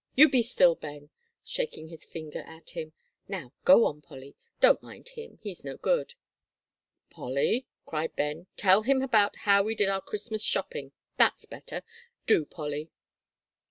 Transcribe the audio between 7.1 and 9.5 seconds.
"Polly," cried Ben, "tell about